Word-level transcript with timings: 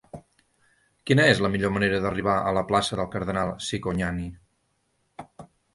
Quina 1.09 1.27
és 1.33 1.41
la 1.47 1.51
millor 1.57 1.73
manera 1.75 2.01
d'arribar 2.07 2.39
a 2.39 2.55
la 2.61 2.65
plaça 2.73 2.99
del 3.01 3.13
Cardenal 3.17 3.53
Cicognani? 3.69 4.29